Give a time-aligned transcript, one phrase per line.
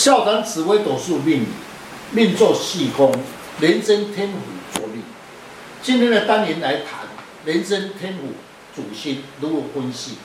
[0.00, 1.44] 笑谈紫微斗数命，
[2.12, 3.12] 命坐细宫，
[3.58, 4.38] 廉贞天府
[4.72, 5.02] 坐命。
[5.82, 7.00] 今天的单元来谈
[7.44, 8.32] 廉贞天府
[8.74, 10.16] 主星如何分析。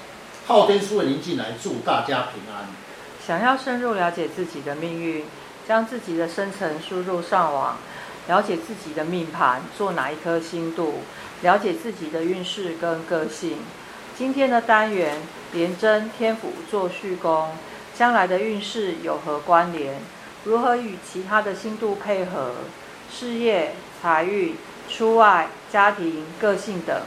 [0.47, 2.69] 昊天书院林进来祝大家平安。
[3.27, 5.25] 想要深入了解自己的命运，
[5.67, 7.77] 将自己的生辰输入上网，
[8.29, 11.01] 了解自己的命盘，做哪一颗星度，
[11.41, 13.57] 了解自己的运势跟个性。
[14.17, 15.17] 今天的单元
[15.51, 17.49] 连贞天府坐戌宫。
[17.97, 20.01] 将来的运势有何关联？
[20.43, 22.51] 如何与其他的星度配合？
[23.09, 24.55] 事业、财运、
[24.89, 27.03] 出外、家庭、个性等。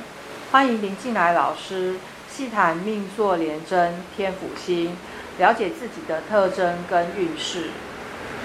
[0.50, 1.96] 欢迎林进来老师
[2.30, 4.96] 细谈命座廉贞天府星，
[5.38, 7.64] 了解自己的特征跟运势。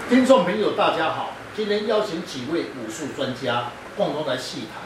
[0.10, 4.84] 听众朋友，大家好，今天邀请几位武术专家共同来细谈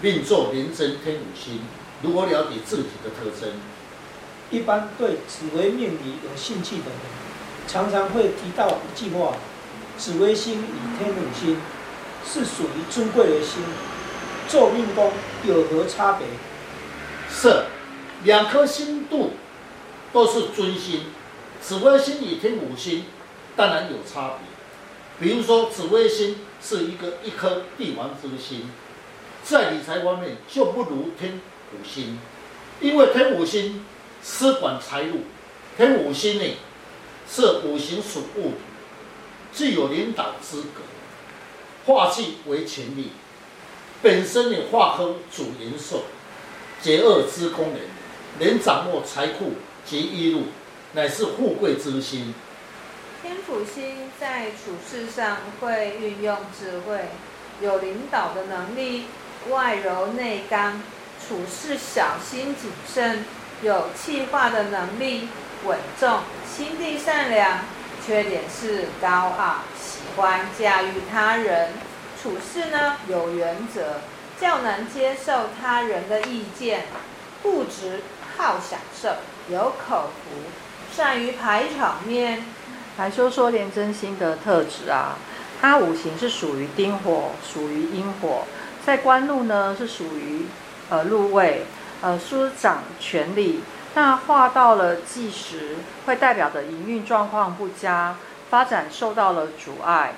[0.00, 1.60] 命座连贞天府星，
[2.00, 3.50] 如何了解自己的特征。
[4.50, 7.00] 一般对紫微命理有兴趣的人，
[7.66, 9.36] 常常会提到一句话：
[9.98, 11.60] 紫微星与天府星
[12.24, 13.60] 是属于尊贵的星，
[14.48, 15.10] 做命宫
[15.44, 16.28] 有何差别？
[17.28, 17.64] 是，
[18.22, 19.32] 两颗星度
[20.12, 21.06] 都是尊星，
[21.60, 23.04] 紫微星与天府星
[23.56, 24.46] 当然有差别。
[25.18, 28.70] 比如说，紫微星是一个一颗帝王之星，
[29.42, 31.40] 在理财方面就不如天
[31.72, 32.20] 府星，
[32.80, 33.84] 因为天府星。
[34.28, 35.20] 司管财路，
[35.76, 36.56] 天府星呢
[37.30, 38.54] 是五行属物，
[39.54, 40.82] 具有领导资格。
[41.86, 43.12] 化气为权力，
[44.02, 46.02] 本身的化科主元寿，
[46.82, 49.52] 解厄之功能，能掌握财库
[49.84, 50.46] 及衣禄，
[50.94, 52.34] 乃是富贵之星。
[53.22, 57.06] 天府星在处事上会运用智慧，
[57.62, 59.04] 有领导的能力，
[59.50, 60.82] 外柔内刚，
[61.26, 63.24] 处事小心谨慎。
[63.62, 65.28] 有气化的能力，
[65.64, 67.60] 稳重，心地善良，
[68.04, 71.70] 缺点是高傲，喜欢驾驭他人，
[72.22, 74.00] 处事呢有原则，
[74.38, 76.84] 较能接受他人的意见，
[77.42, 78.02] 固执，
[78.36, 79.14] 好享受，
[79.48, 80.36] 有口福，
[80.94, 82.44] 善于排场面。
[82.98, 85.16] 来说说廉贞星的特质啊，
[85.62, 88.44] 他五行是属于丁火，属于阴火，
[88.84, 90.46] 在官禄呢是属于
[90.90, 91.64] 呃禄位。
[92.06, 93.62] 呃，舒掌权力，
[93.96, 95.74] 那画到了计时，
[96.04, 98.14] 会代表的营运状况不佳，
[98.48, 100.14] 发展受到了阻碍。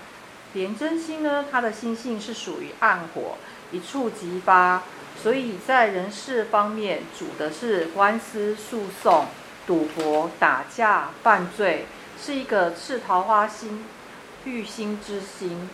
[0.53, 3.39] 廉贞星呢，它的星性是属于暗火，
[3.73, 4.83] 一触即发，
[5.23, 9.25] 所以在人事方面，主的是官司诉讼、
[9.67, 11.87] 赌博、打架、犯罪，
[12.23, 13.87] 是一个赤桃花星、
[14.45, 15.71] 欲星之星。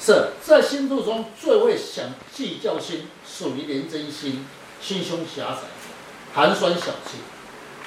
[0.00, 4.44] 是在星度中最会想计较星，属于廉贞星。
[4.86, 5.62] 心胸狭窄，
[6.34, 7.16] 寒酸小气，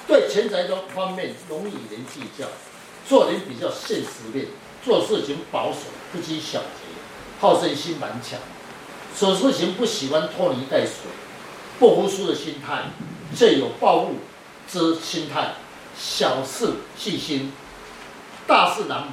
[0.08, 2.48] 对钱财的方面容易与人计较，
[3.08, 4.48] 做人比较现实面，
[4.84, 5.82] 做事情保守，
[6.12, 6.88] 不拘小节，
[7.40, 8.40] 好胜心蛮强，
[9.16, 11.12] 做事情不喜欢拖泥带水，
[11.78, 12.86] 不服输的心态，
[13.36, 14.16] 最有报复
[14.68, 15.54] 之心态，
[15.96, 17.54] 小事细心，
[18.48, 19.12] 大事难谋，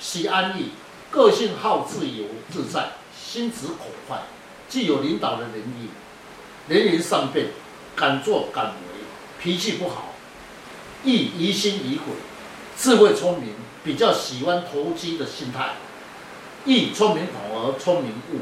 [0.00, 0.70] 喜安逸，
[1.12, 4.22] 个性好自由自在，心直口快，
[4.68, 5.90] 具有领导的能力。
[6.68, 7.46] 年龄善变，
[7.96, 8.72] 敢作敢为，
[9.40, 10.12] 脾气不好，
[11.02, 12.14] 易疑心疑鬼，
[12.76, 15.70] 智慧聪明，比较喜欢投机的心态，
[16.66, 18.40] 易聪明反而聪明误。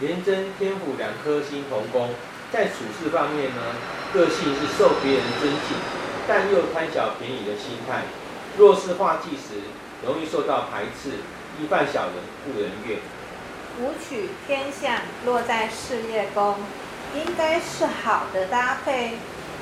[0.00, 2.08] 廉贞天府两颗星同宫，
[2.50, 3.60] 在处事方面呢，
[4.14, 5.76] 个性是受别人尊敬，
[6.26, 8.04] 但又贪小便宜的心态。
[8.56, 9.60] 若是化忌时，
[10.06, 11.10] 容易受到排斥，
[11.60, 12.14] 一犯小人，
[12.46, 12.98] 故人怨。
[13.78, 16.56] 武曲天相落在事业宫。
[17.14, 19.12] 应该是好的搭配，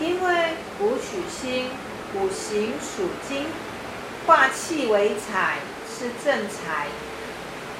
[0.01, 1.71] 因为五曲星
[2.15, 3.47] 五行属金，
[4.27, 6.87] 化气为财，是正财。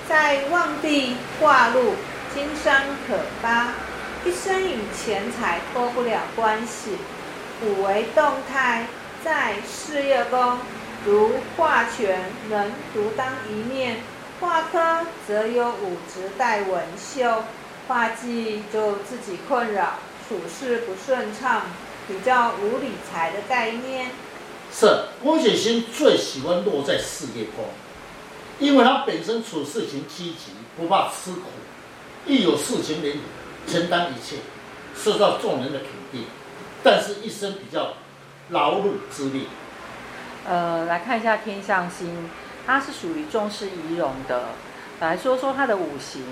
[0.09, 1.95] 在旺地化禄，
[2.35, 3.75] 经商可发，
[4.25, 6.97] 一生与钱财脱不了关系。
[7.63, 8.87] 五为动态，
[9.23, 10.59] 在事业宫，
[11.05, 13.99] 如化权能独当一面，
[14.41, 17.45] 化科则有五职带文秀。
[17.89, 19.95] 化忌就自己困扰，
[20.29, 21.63] 处事不顺畅，
[22.07, 24.11] 比较无理财的概念。
[24.71, 27.65] 是，武曲星最喜欢落在事业宫，
[28.59, 31.45] 因为他本身处事情积极，不怕吃苦，
[32.27, 33.17] 一有事情连
[33.67, 34.37] 承担一切，
[34.95, 36.27] 受到众人的肯定。
[36.83, 37.95] 但是，一生比较
[38.51, 39.49] 劳碌之力。
[40.47, 42.29] 呃，来看一下天相星，
[42.67, 44.49] 它是属于重视仪容的。
[45.01, 46.23] 来说说它的五行。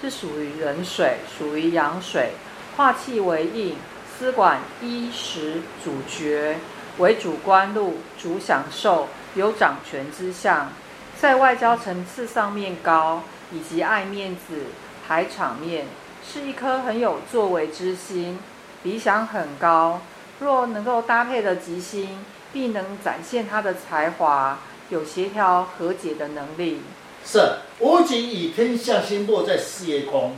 [0.00, 2.32] 是属于壬水，属于阳水，
[2.76, 3.76] 化气为印，
[4.18, 6.58] 司管衣食主角，
[6.98, 10.70] 为主官禄，主享受，有掌权之相，
[11.18, 13.22] 在外交层次上面高，
[13.52, 14.66] 以及爱面子、
[15.06, 15.86] 排场面，
[16.26, 18.38] 是一颗很有作为之心，
[18.82, 20.00] 理想很高。
[20.40, 24.58] 若能够搭配的吉星，必能展现他的才华，
[24.90, 26.82] 有协调和解的能力。
[27.26, 30.36] 是五己以天相星落在事业宫，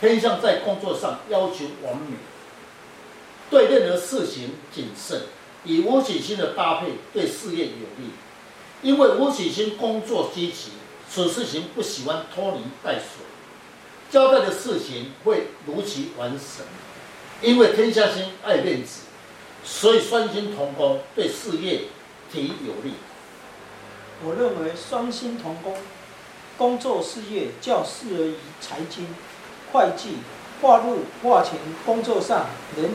[0.00, 2.16] 天相在工作上要求完美，
[3.50, 5.22] 对任何事情谨慎。
[5.64, 8.10] 以五己星的搭配对事业有利，
[8.82, 10.70] 因为五己星工作积极，
[11.10, 13.26] 此事情不喜欢拖泥带水，
[14.10, 16.64] 交代的事情会如期完成。
[17.42, 19.02] 因为天下星爱面子。
[19.62, 21.82] 所以双星同宫对事业
[22.32, 22.94] 体有利。
[24.24, 25.76] 我认为双星同宫，
[26.60, 29.06] 工作事业较适合于财经、
[29.72, 30.18] 会计、
[30.60, 31.54] 化禄、化钱
[31.86, 32.90] 工作上能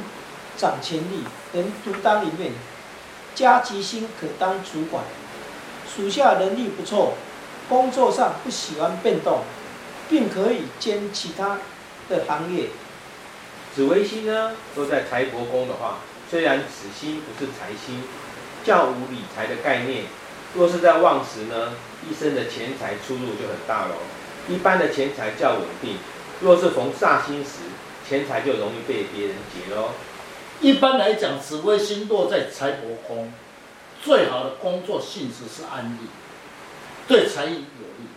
[0.55, 1.23] 掌权力，
[1.53, 2.51] 能独当一面。
[3.33, 5.03] 加吉星可当主管，
[5.91, 7.13] 属下能力不错，
[7.67, 9.39] 工作上不喜欢变动，
[10.07, 11.57] 并可以兼其他
[12.07, 12.67] 的行业。
[13.75, 15.97] 紫微星呢，都在财帛宫的话。
[16.29, 18.03] 虽然紫星不是财星，
[18.63, 20.03] 较无理财的概念。
[20.55, 21.73] 若是在旺时呢，
[22.09, 23.95] 一生的钱财出入就很大喽。
[24.47, 25.97] 一般的钱财较稳定，
[26.39, 27.59] 若是逢煞星时，
[28.07, 29.89] 钱财就容易被别人劫喽。
[30.61, 33.33] 一般来讲，紫微星落在财帛宫，
[34.01, 36.07] 最好的工作性质是安逸，
[37.07, 38.07] 对财运有利，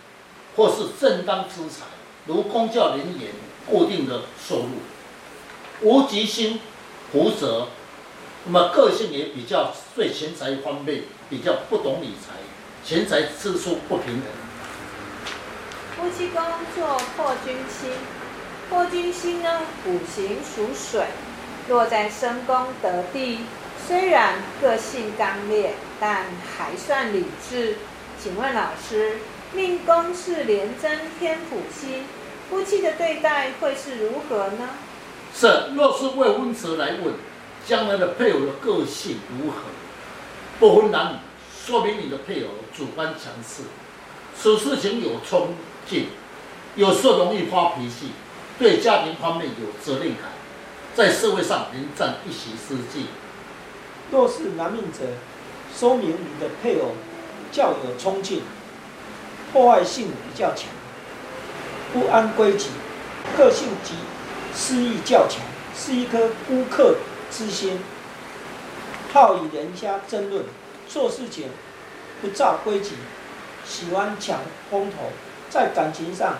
[0.55, 1.85] 或是正当之财，
[2.25, 3.31] 如公教人员
[3.65, 4.69] 固定的收入。
[5.81, 6.61] 无极星，
[7.11, 7.67] 福泽。
[8.45, 12.35] 那么个性也比较对钱财方面比较不懂理财，
[12.83, 14.23] 钱财支出不平衡。
[15.97, 16.41] 夫妻宫
[16.73, 17.91] 坐破军星，
[18.69, 21.07] 破军星呢，五行属水，
[21.67, 23.39] 落在身宫得地，
[23.85, 26.23] 虽然个性刚烈，但
[26.57, 27.75] 还算理智。
[28.21, 29.17] 请问老师，
[29.53, 32.05] 命宫是廉贞天府星，
[32.49, 34.69] 夫妻的对待会是如何呢？
[35.35, 37.13] 是，若是未婚者来问。
[37.67, 39.57] 将来的配偶的个性如何？
[40.59, 41.17] 不分男女，
[41.65, 43.63] 说明你的配偶主观强势，
[44.37, 45.53] 此事情有冲
[45.87, 46.07] 劲，
[46.75, 48.11] 有时候容易发脾气，
[48.57, 50.31] 对家庭方面有责任感，
[50.95, 53.05] 在社会上能占一席之地。
[54.11, 54.99] 若是男命者，
[55.73, 56.95] 说明你的配偶
[57.51, 58.41] 较有冲劲，
[59.53, 60.67] 破坏性比较强，
[61.93, 62.69] 不安规矩，
[63.37, 63.93] 个性急，
[64.53, 65.41] 私欲较强，
[65.77, 66.95] 是一颗孤客。
[67.31, 67.79] 之心，
[69.13, 70.43] 好与人家争论，
[70.87, 71.49] 做事情
[72.21, 72.95] 不照规矩，
[73.65, 74.39] 喜欢抢
[74.69, 75.11] 风头，
[75.49, 76.37] 在感情上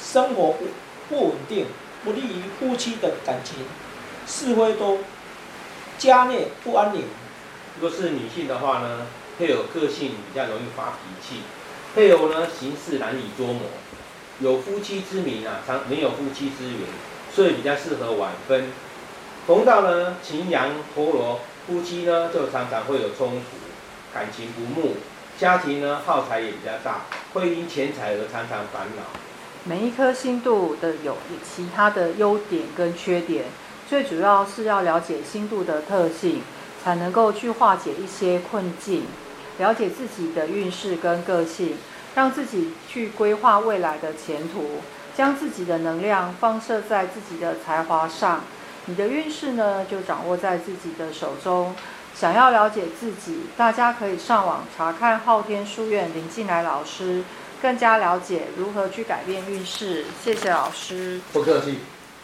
[0.00, 0.66] 生活不
[1.08, 1.66] 不稳定，
[2.04, 3.58] 不利于夫妻的感情，
[4.26, 4.98] 是非多，
[5.98, 7.04] 家内不安宁。
[7.80, 9.06] 若是女性的话呢，
[9.38, 11.42] 配偶个性比较容易发脾气，
[11.94, 13.62] 配偶呢行事难以捉摸，
[14.40, 16.80] 有夫妻之名啊，常没有夫妻之缘，
[17.34, 18.66] 所以比较适合晚婚。
[19.46, 23.56] 逢到呢擎羊陀罗，夫妻呢就常常会有冲突，
[24.14, 24.94] 感情不睦，
[25.36, 27.00] 家庭呢耗财也比较大，
[27.32, 29.02] 会因钱财而常常烦恼。
[29.64, 33.46] 每一颗星度的有其他的优点跟缺点，
[33.88, 36.42] 最主要是要了解星度的特性，
[36.84, 39.04] 才能够去化解一些困境，
[39.58, 41.76] 了解自己的运势跟个性，
[42.14, 44.82] 让自己去规划未来的前途，
[45.16, 48.42] 将自己的能量放射在自己的才华上。
[48.86, 51.74] 你的运势呢，就掌握在自己的手中。
[52.14, 57.24] 想要了解自己，大家可以上网查看昊天书院林静来老师，
[57.62, 60.04] 更加了解如何去改变运势。
[60.22, 61.20] 谢谢老师。
[61.32, 61.78] 不客气。